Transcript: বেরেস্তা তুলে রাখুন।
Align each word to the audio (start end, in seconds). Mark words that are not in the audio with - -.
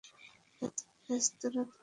বেরেস্তা 1.03 1.35
তুলে 1.41 1.57
রাখুন। 1.57 1.77